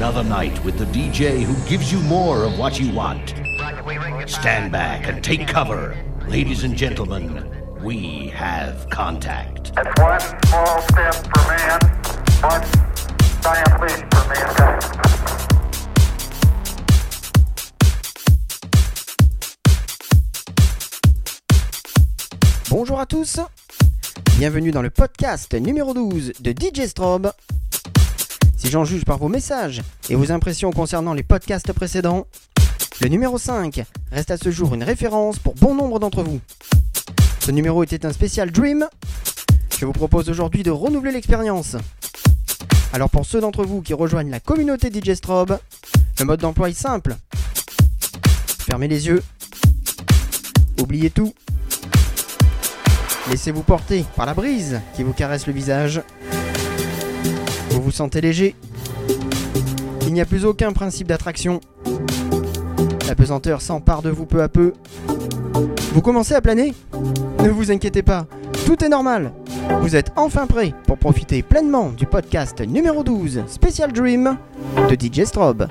[0.00, 3.34] another night with the DJ who gives you more of what you want.
[4.24, 5.94] Stand back and take cover.
[6.26, 7.44] Ladies and gentlemen,
[7.82, 9.72] we have contact.
[9.76, 11.80] It's one small step for man,
[12.40, 12.64] one
[13.42, 14.80] giant leap for mankind.
[22.70, 23.38] Bonjour à tous,
[24.38, 27.32] bienvenue dans le podcast numéro 12 de DJ Strobe.
[28.60, 29.80] Si j'en juge par vos messages
[30.10, 32.26] et vos impressions concernant les podcasts précédents,
[33.00, 33.82] le numéro 5
[34.12, 36.40] reste à ce jour une référence pour bon nombre d'entre vous.
[37.38, 38.86] Ce numéro était un spécial Dream.
[39.78, 41.76] Je vous propose aujourd'hui de renouveler l'expérience.
[42.92, 45.58] Alors pour ceux d'entre vous qui rejoignent la communauté DJ Strobe,
[46.18, 47.16] le mode d'emploi est simple.
[48.58, 49.22] Fermez les yeux.
[50.78, 51.32] Oubliez tout.
[53.30, 56.02] Laissez-vous porter par la brise qui vous caresse le visage.
[57.80, 58.54] Vous vous sentez léger.
[60.06, 61.60] Il n'y a plus aucun principe d'attraction.
[63.08, 64.74] La pesanteur s'empare de vous peu à peu.
[65.94, 66.74] Vous commencez à planer?
[67.42, 68.26] Ne vous inquiétez pas,
[68.66, 69.32] tout est normal.
[69.80, 74.36] Vous êtes enfin prêt pour profiter pleinement du podcast numéro 12 Special Dream
[74.76, 75.66] de DJ Strobe.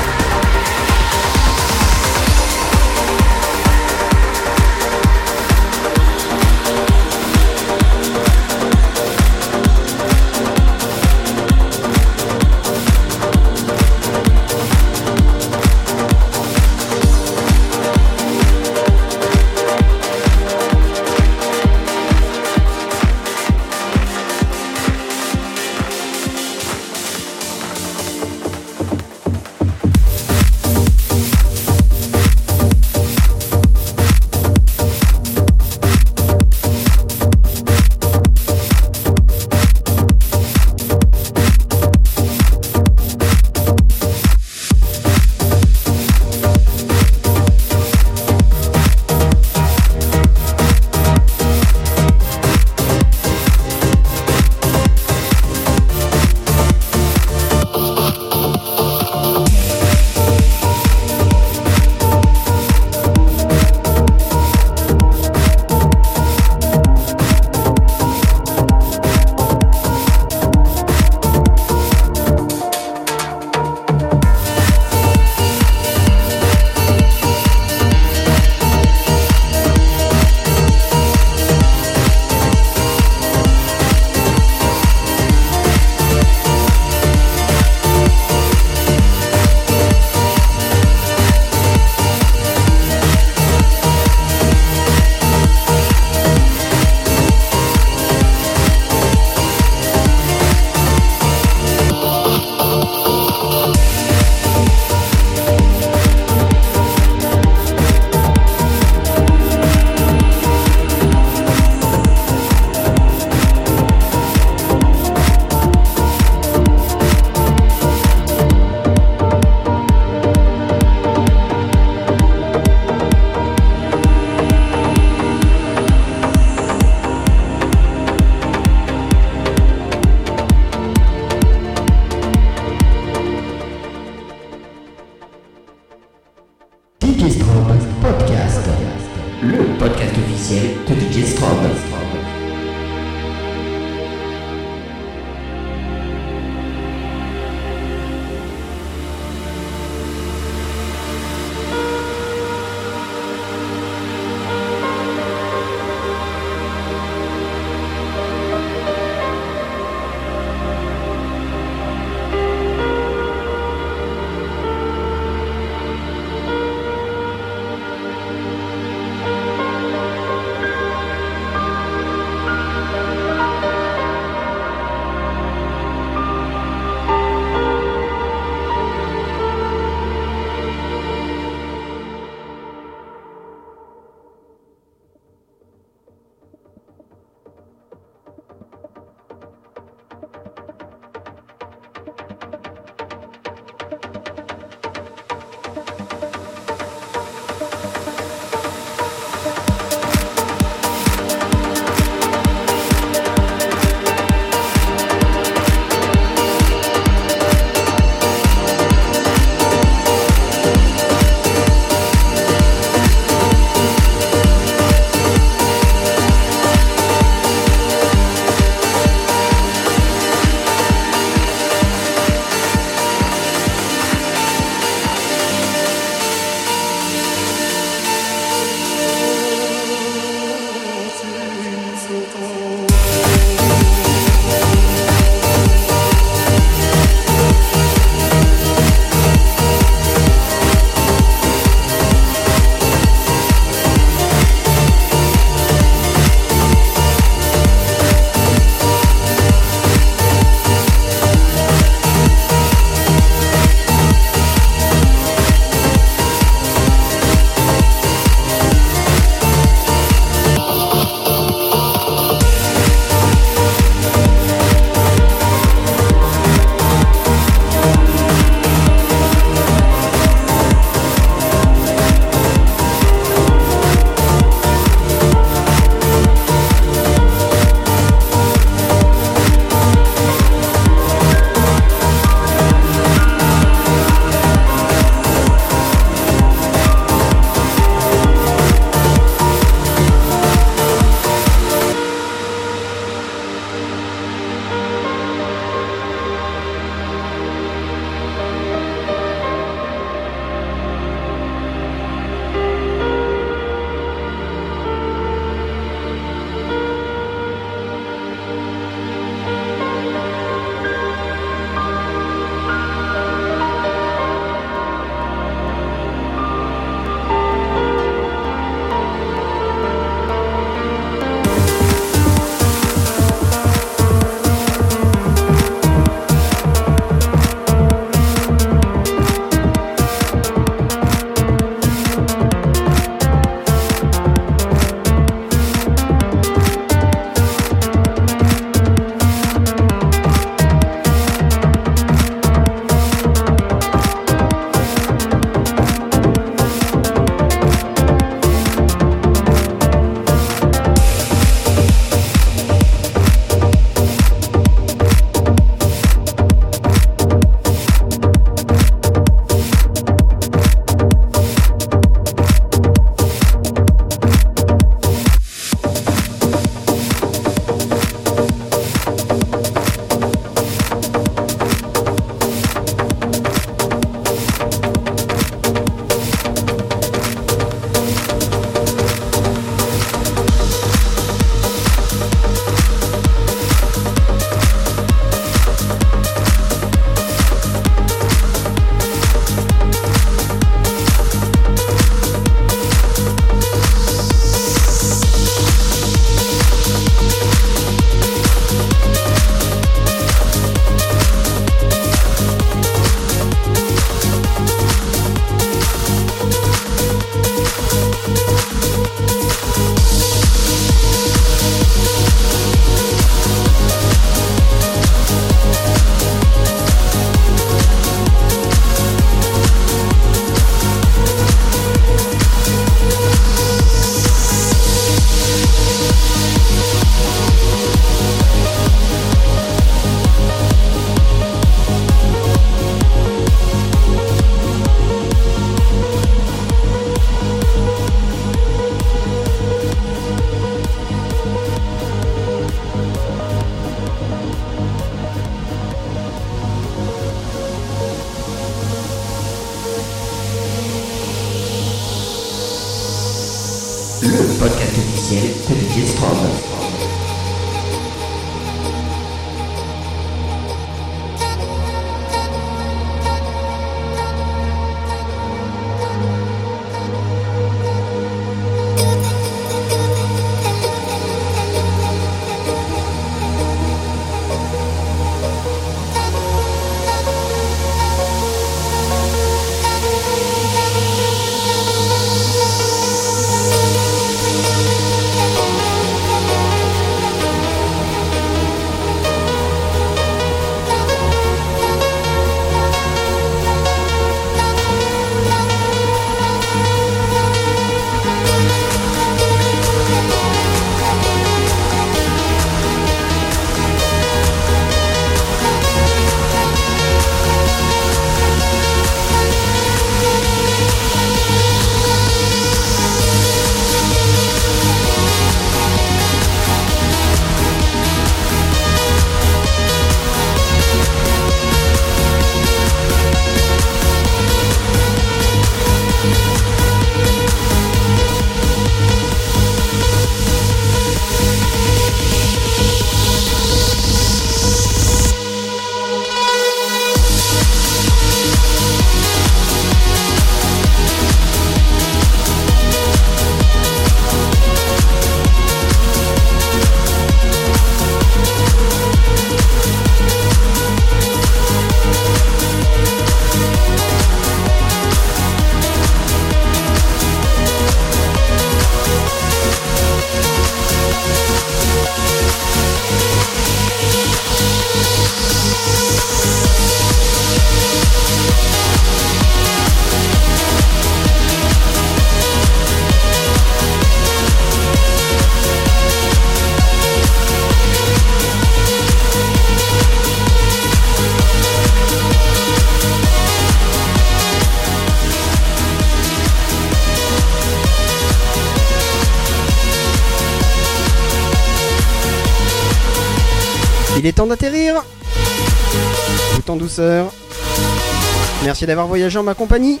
[598.64, 600.00] Merci d'avoir voyagé en ma compagnie.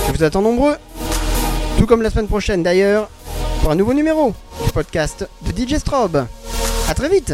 [0.07, 0.75] Je vous attends nombreux,
[1.77, 3.09] tout comme la semaine prochaine d'ailleurs,
[3.61, 4.33] pour un nouveau numéro
[4.65, 6.25] du podcast de DJ Strobe.
[6.89, 7.33] A très vite